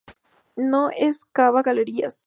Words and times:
No 0.71 0.89
excava 1.09 1.61
galerías. 1.61 2.17